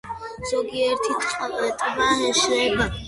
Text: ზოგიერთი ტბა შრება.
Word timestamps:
ზოგიერთი 0.51 1.19
ტბა 1.27 2.09
შრება. 2.41 2.91